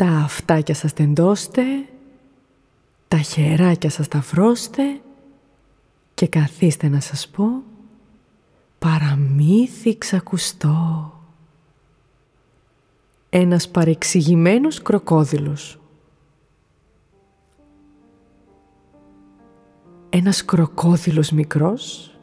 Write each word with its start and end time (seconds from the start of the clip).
Τα 0.00 0.08
αυτάκια 0.08 0.74
σας 0.74 0.92
τεντώστε, 0.92 1.62
τα 3.08 3.16
χεράκια 3.16 3.90
σας 3.90 4.08
ταυρώστε 4.08 5.00
και 6.14 6.26
καθίστε 6.26 6.88
να 6.88 7.00
σας 7.00 7.28
πω 7.28 7.62
παραμύθι 8.78 9.98
ξακουστό. 9.98 11.12
Ένας 13.30 13.68
παρεξηγημένος 13.68 14.82
κροκόδιλος. 14.82 15.80
Ένας 20.08 20.44
κροκόδιλος 20.44 21.30
μικρός, 21.30 22.14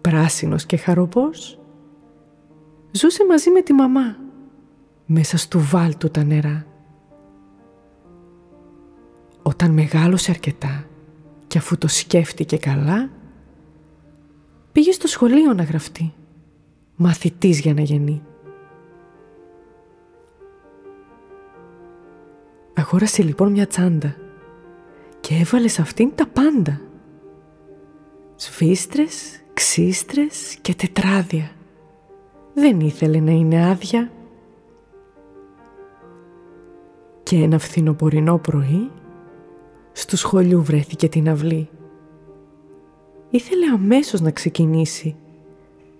πράσινος 0.00 0.66
και 0.66 0.76
χαροπός, 0.76 1.58
ζούσε 2.90 3.26
μαζί 3.26 3.50
με 3.50 3.62
τη 3.62 3.72
μαμά, 3.72 4.16
μέσα 5.06 5.36
στου 5.36 5.60
βάλτου 5.60 6.10
τα 6.10 6.24
νερά. 6.24 6.66
Όταν 9.42 9.70
μεγάλωσε 9.70 10.30
αρκετά 10.30 10.84
και 11.46 11.58
αφού 11.58 11.78
το 11.78 11.88
σκέφτηκε 11.88 12.56
καλά, 12.56 13.10
πήγε 14.72 14.92
στο 14.92 15.06
σχολείο 15.06 15.52
να 15.52 15.62
γραφτεί, 15.62 16.12
μαθητής 16.96 17.60
για 17.60 17.74
να 17.74 17.80
γεννεί. 17.80 18.22
Αγόρασε 22.74 23.22
λοιπόν 23.22 23.52
μια 23.52 23.66
τσάντα 23.66 24.16
και 25.20 25.34
έβαλε 25.34 25.68
σε 25.68 25.82
αυτήν 25.82 26.12
τα 26.14 26.26
πάντα. 26.26 26.80
Σφίστρες, 28.36 29.42
ξύστρες 29.52 30.58
και 30.60 30.74
τετράδια. 30.74 31.50
Δεν 32.54 32.80
ήθελε 32.80 33.20
να 33.20 33.30
είναι 33.30 33.68
άδεια. 33.70 34.10
Και 37.22 37.36
ένα 37.36 37.58
φθινοπορεινό 37.58 38.38
πρωί 38.38 38.90
στο 39.92 40.16
σχολείο 40.16 40.62
βρέθηκε 40.62 41.08
την 41.08 41.28
αυλή. 41.28 41.68
Ήθελε 43.30 43.66
αμέσως 43.66 44.20
να 44.20 44.30
ξεκινήσει, 44.30 45.16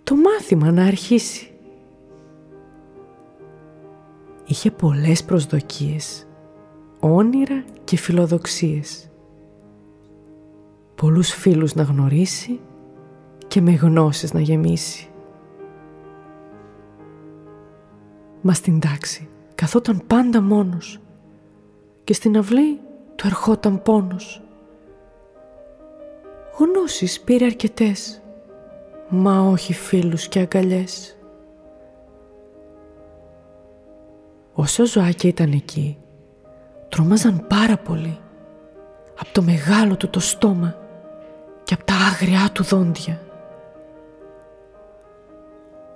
το 0.04 0.16
μάθημα 0.16 0.70
να 0.70 0.84
αρχίσει. 0.84 1.50
Είχε 4.46 4.70
πολλές 4.70 5.24
προσδοκίες, 5.24 6.26
όνειρα 7.00 7.64
και 7.84 7.96
φιλοδοξίες. 7.96 9.10
Πολλούς 10.94 11.30
φίλους 11.30 11.74
να 11.74 11.82
γνωρίσει 11.82 12.60
και 13.48 13.60
με 13.60 13.72
γνώσεις 13.72 14.32
να 14.32 14.40
γεμίσει. 14.40 15.08
Μας 18.42 18.56
στην 18.56 18.80
τάξη 18.80 19.28
καθόταν 19.54 20.02
πάντα 20.06 20.40
μόνος 20.40 21.00
και 22.04 22.12
στην 22.12 22.36
αυλή 22.36 22.80
του 23.22 23.28
ερχόταν 23.28 23.82
πόνος. 23.82 24.42
Γνώσεις 26.58 27.20
πήρε 27.20 27.44
αρκετές, 27.44 28.22
μα 29.08 29.40
όχι 29.40 29.72
φίλους 29.72 30.28
και 30.28 30.38
αγκαλιές. 30.38 31.16
Όσο 34.52 34.86
ζωάκια 34.86 35.30
ήταν 35.30 35.52
εκεί, 35.52 35.98
τρομάζαν 36.88 37.46
πάρα 37.48 37.76
πολύ 37.76 38.18
από 39.20 39.32
το 39.32 39.42
μεγάλο 39.42 39.96
του 39.96 40.08
το 40.08 40.20
στόμα 40.20 40.76
και 41.62 41.74
από 41.74 41.84
τα 41.84 41.94
άγριά 41.94 42.50
του 42.52 42.64
δόντια. 42.64 43.20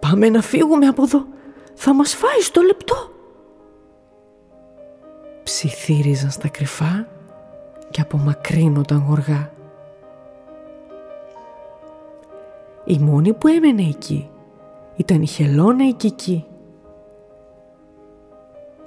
«Πάμε 0.01 0.29
να 0.29 0.43
φύγουμε 0.43 0.87
από 0.87 1.03
εδώ, 1.03 1.27
θα 1.75 1.95
μας 1.95 2.15
φάει 2.15 2.41
στο 2.41 2.61
λεπτό», 2.61 3.11
ψιθύριζαν 5.43 6.31
στα 6.31 6.49
κρυφά 6.49 7.15
και 7.91 8.01
απομακρύνονταν 8.01 9.05
γοργά. 9.09 9.51
Η 12.85 12.99
μόνη 12.99 13.33
που 13.33 13.49
έμενε 13.49 13.83
εκεί 13.83 14.31
ήταν 14.97 15.23
η 15.23 15.27
χελώνα 15.27 15.89
η 15.89 15.93
Κική. 15.93 16.45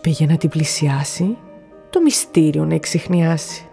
Πήγε 0.02 0.26
να 0.26 0.38
την 0.38 0.50
πλησιάσει, 0.50 1.38
το 1.90 2.02
μυστήριο 2.02 2.66
να 2.66 2.74
εξηχνιάσει. 2.76 3.64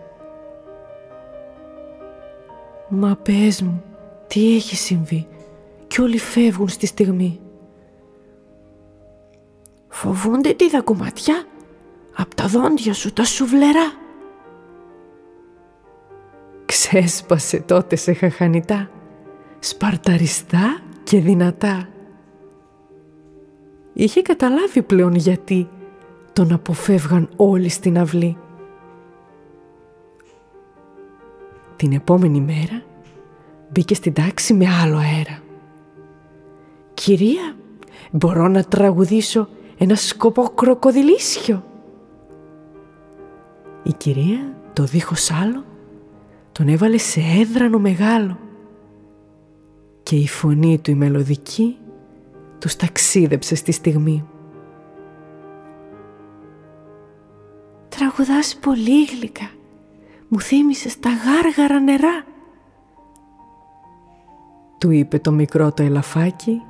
«Μα 2.89 3.19
πες 3.23 3.63
μου, 3.63 3.83
τι 4.27 4.55
έχει 4.55 4.77
συμβεί 4.77 5.27
και 5.87 6.01
όλοι 6.01 6.19
φεύγουν 6.19 6.69
στη 6.69 6.87
στιγμή». 6.87 7.41
«Φοβούνται 9.89 10.53
τη 10.53 10.69
δακουματιά 10.69 11.45
απ' 12.17 12.35
τα 12.35 12.47
δόντια 12.47 12.95
σου 12.95 13.13
τα 13.13 13.25
σουβλερά. 13.25 14.05
Ξέσπασε 16.89 17.61
τότε 17.61 17.97
σε 17.97 18.13
χαχανιτά, 18.13 18.91
σπαρταριστά 19.59 20.81
και 21.05 21.21
δυνατά. 21.21 21.89
Είχε 23.93 24.23
καταλάβει 24.23 24.83
πλέον 24.83 25.15
γιατί 25.15 25.69
τον 26.33 26.53
αποφεύγαν 26.53 27.29
όλοι 27.37 27.69
στην 27.69 27.99
αυλή. 27.99 28.37
Την 31.77 31.93
επόμενη 31.93 32.41
μέρα 32.41 32.83
μπήκε 33.71 33.95
στην 33.95 34.13
τάξη 34.13 34.55
με 34.55 34.67
άλλο 34.83 34.97
αέρα. 34.97 35.43
«Κυρία, 36.95 37.57
μπορώ 38.11 38.49
να 38.49 38.63
τραγουδήσω 38.63 39.49
ένα 39.79 39.95
σκοπό 39.95 40.43
κροκοδιλίσιο» 40.43 41.65
Η 43.83 43.93
κυρία, 43.93 44.57
το 44.73 44.85
δίχως 44.85 45.31
άλλο, 45.31 45.65
τον 46.57 46.69
έβαλε 46.69 46.99
σε 46.99 47.21
έδρανο 47.21 47.79
μεγάλο 47.79 48.39
και 50.03 50.17
η 50.17 50.29
φωνή 50.29 50.79
του 50.79 50.91
η 50.91 50.95
μελωδική 50.95 51.79
τους 52.59 52.77
ταξίδεψε 52.77 53.55
στη 53.55 53.73
στιγμή. 53.73 54.29
«Τραγουδάς 57.89 58.57
πολύ 58.57 59.05
γλυκά, 59.05 59.51
μου 60.29 60.41
θύμισες 60.41 61.01
τα 61.01 61.11
γάργαρα 61.11 61.81
νερά», 61.81 62.25
του 64.79 64.91
είπε 64.91 65.19
το 65.19 65.33
μικρό 65.33 65.73
το 65.73 65.83
ελαφάκι 65.83 66.63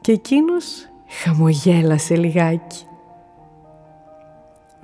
και 0.00 0.12
εκείνος 0.12 0.88
χαμογέλασε 1.08 2.16
λιγάκι. 2.16 2.84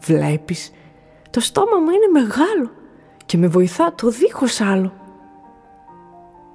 «Βλέπεις 0.01 0.73
το 1.31 1.41
στόμα 1.41 1.79
μου 1.79 1.91
είναι 1.91 2.21
μεγάλο 2.21 2.71
και 3.37 3.43
με 3.43 3.49
βοηθά 3.49 3.95
το 3.95 4.11
δίχως 4.11 4.61
άλλο. 4.61 4.93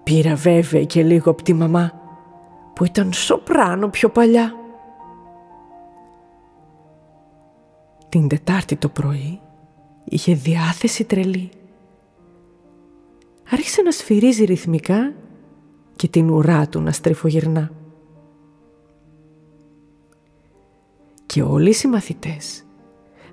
Πήρα 0.03 0.35
βέβαια 0.35 0.83
και 0.83 1.03
λίγο 1.03 1.31
από 1.31 1.43
τη 1.43 1.53
μαμά 1.53 1.91
που 2.75 2.85
ήταν 2.85 3.13
σοπράνο 3.13 3.89
πιο 3.89 4.09
παλιά. 4.09 4.53
Την 8.09 8.27
Τετάρτη 8.27 8.75
το 8.75 8.89
πρωί 8.89 9.39
είχε 10.03 10.33
διάθεση 10.33 11.03
τρελή. 11.03 11.49
Άρχισε 13.51 13.81
να 13.81 13.91
σφυρίζει 13.91 14.43
ρυθμικά 14.43 15.13
και 15.95 16.07
την 16.07 16.29
ουρά 16.29 16.67
του 16.67 16.81
να 16.81 16.91
στριφογυρνά. 16.91 17.71
Και 21.25 21.41
όλοι 21.41 21.69
οι 21.69 21.73
συμμαθητές 21.73 22.65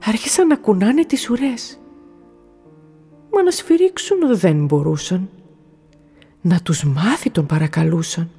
άρχισαν 0.04 0.46
να 0.46 0.56
κουνάνε 0.56 1.04
τις 1.04 1.30
ουρές. 1.30 1.80
Μα 3.30 3.42
να 3.42 3.50
σφυρίξουν 3.50 4.36
δεν 4.36 4.64
μπορούσαν. 4.64 5.28
Να 6.40 6.60
τους 6.60 6.84
μάθει 6.84 7.30
τον 7.30 7.46
παρακαλούσαν. 7.46 8.30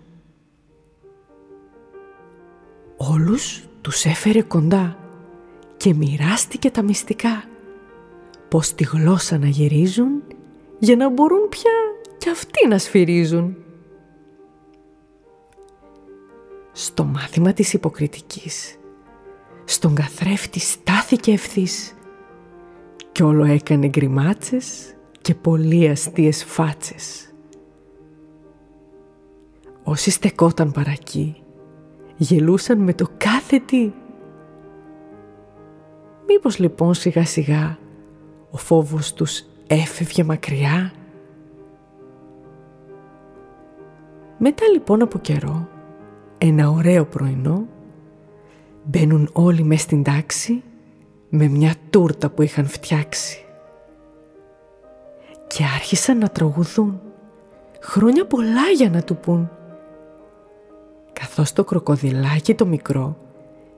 Όλους 2.98 3.64
τους 3.82 4.06
έφερε 4.06 4.42
κοντά 4.42 4.98
και 5.78 5.94
μοιράστηκε 5.94 6.72
τα 6.72 6.82
μυστικά. 6.82 7.44
Πώς 8.50 8.74
τη 8.74 8.84
γλώσσα 8.84 9.38
να 9.38 9.48
γυρίζουν 9.48 10.24
για 10.80 10.96
να 10.96 11.10
μπορούν 11.10 11.50
πια 11.50 11.72
κι 12.18 12.30
αυτοί 12.30 12.68
να 12.68 12.78
σφυρίζουν. 12.78 13.58
Στο 16.72 17.04
μάθημα 17.04 17.54
της 17.54 17.74
υποκριτικής 17.74 18.80
στον 19.66 19.96
καθρέφτη 19.96 20.60
στάθηκε 20.60 21.32
ευθύς 21.32 21.94
κι 23.20 23.26
όλο 23.26 23.44
έκανε 23.44 23.88
γκριμάτσες 23.88 24.96
και 25.22 25.36
πολύ 25.36 25.90
αστείες 25.90 26.44
φάτσες. 26.44 27.34
Όσοι 29.84 30.12
στεκόταν 30.12 30.72
παρακεί 30.72 31.44
γελούσαν 32.18 32.80
με 32.80 32.94
το 32.94 33.08
κάθε 33.18 33.60
τι. 33.60 33.92
Μήπως 36.28 36.60
λοιπόν 36.60 36.94
σιγά 36.94 37.26
σιγά 37.26 37.78
ο 38.52 38.58
φόβος 38.58 39.14
τους 39.14 39.46
έφευγε 39.68 40.24
μακριά; 40.24 40.92
Μετά 44.38 44.68
λοιπόν 44.74 45.02
από 45.02 45.20
καιρό, 45.20 45.68
ένα 46.38 46.70
ωραίο 46.70 47.06
πρωινό, 47.06 47.68
Μπαίνουν 48.84 49.30
όλοι 49.34 49.64
μες 49.64 49.82
στην 49.82 50.04
τάξη 50.04 50.64
με 51.30 51.48
μια 51.48 51.74
τούρτα 51.90 52.30
που 52.30 52.42
είχαν 52.42 52.68
φτιάξει. 52.68 53.46
Και 55.48 55.64
άρχισαν 55.64 56.18
να 56.18 56.30
τραγουδούν. 56.30 57.02
Χρόνια 57.82 58.26
πολλά 58.26 58.70
για 58.76 58.90
να 58.90 59.04
του 59.04 59.16
πούν. 59.16 59.50
Καθώς 61.14 61.54
το 61.54 61.64
κροκοδιλάκι 61.64 62.56
το 62.56 62.66
μικρό 62.66 63.18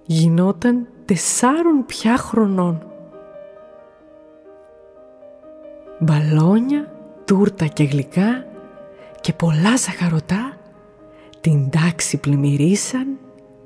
γινόταν 0.06 0.88
τεσσάρων 1.06 1.86
πια 1.86 2.18
χρονών. 2.18 2.86
Μπαλόνια, 6.00 6.94
τούρτα 7.26 7.66
και 7.66 7.84
γλυκά 7.84 8.46
και 9.22 9.34
πολλά 9.34 9.78
ζαχαρωτά 9.78 10.58
την 11.42 11.70
τάξη 11.70 12.18
πλημμυρίσαν 12.18 13.18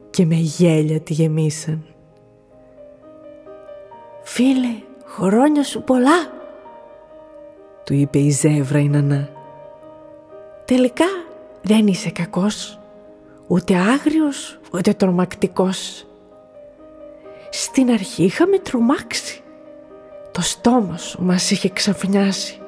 και 0.10 0.26
με 0.26 0.36
γέλια 0.36 1.00
τη 1.00 1.14
γεμίσαν. 1.14 1.95
«Φίλε, 4.28 4.82
χρόνια 5.06 5.64
σου 5.64 5.84
πολλά», 5.84 6.34
του 7.84 7.94
είπε 7.94 8.18
η 8.20 8.30
ζεύρα 8.30 8.80
η 8.80 8.88
νανά. 8.88 9.30
«Τελικά 10.66 11.06
δεν 11.62 11.88
είσαι 11.88 12.10
κακός, 12.10 12.80
ούτε 13.48 13.76
άγριος, 13.76 14.60
ούτε 14.74 14.94
τρομακτικός. 14.94 16.08
Στην 17.50 17.90
αρχή 17.90 18.24
είχαμε 18.24 18.58
τρομάξει, 18.58 19.42
το 20.32 20.42
στόμα 20.42 20.98
σου 20.98 21.24
μας 21.24 21.52
είχε 21.52 21.70
ξαφνιάσει». 21.70 22.60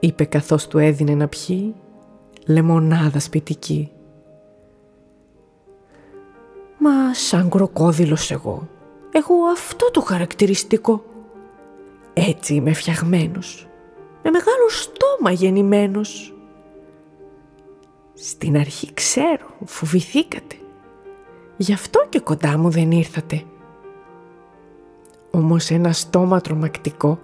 είπε 0.00 0.24
καθώς 0.24 0.66
του 0.66 0.78
έδινε 0.78 1.14
να 1.14 1.28
πιει 1.28 1.74
λεμονάδα 2.46 3.20
σπιτική. 3.20 3.92
«Μα 6.78 7.14
σαν 7.14 7.48
κροκόδιλος 7.50 8.30
εγώ, 8.30 8.68
έχω 9.12 9.34
αυτό 9.52 9.90
το 9.90 10.00
χαρακτηριστικό. 10.00 11.04
Έτσι 12.12 12.54
είμαι 12.54 12.72
φτιαγμένος, 12.72 13.68
με 14.22 14.30
μεγάλο 14.30 14.68
στόμα 14.68 15.30
γεννημένος. 15.30 16.34
Στην 18.14 18.56
αρχή 18.56 18.94
ξέρω, 18.94 19.46
φοβηθήκατε. 19.64 20.56
Γι' 21.56 21.72
αυτό 21.72 22.06
και 22.08 22.20
κοντά 22.20 22.58
μου 22.58 22.70
δεν 22.70 22.90
ήρθατε. 22.90 23.44
Όμως 25.30 25.70
ένα 25.70 25.92
στόμα 25.92 26.40
τρομακτικό 26.40 27.18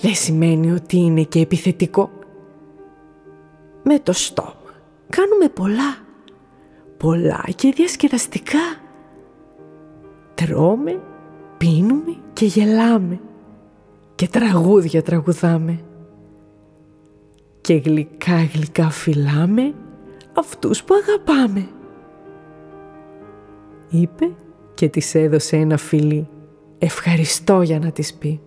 δεν 0.00 0.14
σημαίνει 0.14 0.72
ότι 0.72 0.96
είναι 0.96 1.22
και 1.22 1.40
επιθετικό. 1.40 2.10
Με 3.82 3.98
το 3.98 4.12
στόμα 4.12 4.54
κάνουμε 5.08 5.48
πολλά, 5.48 5.96
πολλά 6.96 7.44
και 7.56 7.72
διασκεδαστικά. 7.76 8.83
Τρώμε, 10.34 11.00
πίνουμε 11.56 12.16
και 12.32 12.44
γελάμε 12.44 13.20
και 14.14 14.28
τραγούδια 14.28 15.02
τραγουδάμε. 15.02 15.80
Και 17.60 17.74
γλυκά 17.74 18.44
γλυκά 18.54 18.90
φυλάμε 18.90 19.74
αυτούς 20.38 20.84
που 20.84 20.94
αγαπάμε. 20.94 21.68
Είπε 23.88 24.30
και 24.74 24.88
της 24.88 25.14
έδωσε 25.14 25.56
ένα 25.56 25.76
φιλί. 25.76 26.28
Ευχαριστώ 26.78 27.62
για 27.62 27.78
να 27.78 27.90
της 27.90 28.14
πει. 28.14 28.40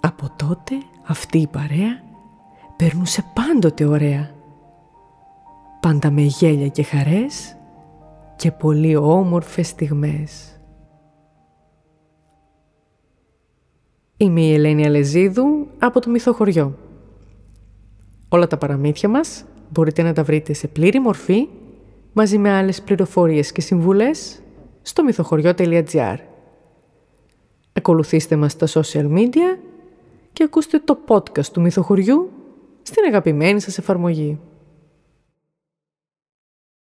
Από 0.00 0.28
τότε 0.36 0.74
αυτή 1.06 1.38
η 1.38 1.46
παρέα 1.46 2.04
περνούσε 2.76 3.24
πάντοτε 3.34 3.84
ωραία. 3.84 4.34
Πάντα 5.80 6.10
με 6.10 6.20
γέλια 6.20 6.68
και 6.68 6.82
χαρές 6.82 7.56
και 8.36 8.50
πολύ 8.50 8.96
όμορφες 8.96 9.68
στιγμές. 9.68 10.60
Είμαι 14.16 14.40
η 14.40 14.54
Ελένη 14.54 14.86
Αλεζίδου 14.86 15.66
από 15.78 16.00
το 16.00 16.10
Μυθοχωριό. 16.10 16.78
Όλα 18.28 18.46
τα 18.46 18.56
παραμύθια 18.56 19.08
μας 19.08 19.44
μπορείτε 19.70 20.02
να 20.02 20.12
τα 20.12 20.22
βρείτε 20.24 20.52
σε 20.52 20.66
πλήρη 20.66 21.00
μορφή 21.00 21.48
μαζί 22.12 22.38
με 22.38 22.50
άλλες 22.50 22.82
πληροφορίες 22.82 23.52
και 23.52 23.60
συμβουλές 23.60 24.42
στο 24.82 25.04
μυθοχωριό.gr 25.04 26.16
Ακολουθήστε 27.72 28.36
μας 28.36 28.52
στα 28.52 28.66
social 28.66 29.12
media 29.12 29.58
και 30.32 30.42
ακούστε 30.42 30.78
το 30.78 30.98
podcast 31.08 31.46
του 31.46 31.60
Μυθοχωριού 31.60 32.30
στην 32.82 33.04
αγαπημένη 33.04 33.60
σας 33.60 33.78
εφαρμογή. 33.78 34.38